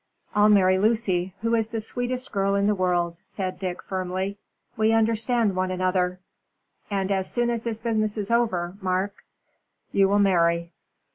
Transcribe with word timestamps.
"I'll 0.33 0.49
marry 0.49 0.79
Lucy, 0.79 1.35
who 1.43 1.53
is 1.53 1.67
the 1.69 1.79
sweetest 1.79 2.31
girl 2.31 2.55
in 2.55 2.65
the 2.65 2.73
world," 2.73 3.19
said 3.21 3.59
Dick, 3.59 3.83
firmly. 3.83 4.39
"We 4.75 4.93
understand 4.93 5.55
one 5.55 5.69
another, 5.69 6.19
and 6.89 7.11
as 7.11 7.29
soon 7.31 7.51
as 7.51 7.61
this 7.61 7.77
business 7.77 8.17
is 8.17 8.31
over, 8.31 8.75
Mark" 8.81 9.23
"You 9.91 10.09
will 10.09 10.17
marry." 10.17 10.71